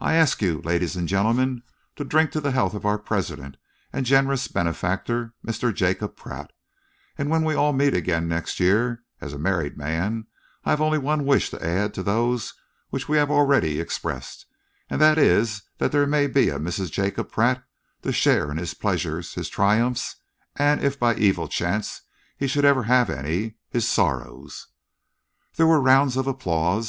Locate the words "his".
18.56-18.72, 19.34-19.50, 23.68-23.86